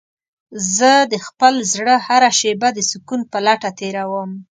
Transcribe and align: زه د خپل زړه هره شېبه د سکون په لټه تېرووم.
زه 0.75 0.91
د 1.11 1.13
خپل 1.27 1.53
زړه 1.73 1.95
هره 2.07 2.29
شېبه 2.39 2.69
د 2.73 2.79
سکون 2.91 3.21
په 3.31 3.37
لټه 3.47 3.69
تېرووم. 3.79 4.31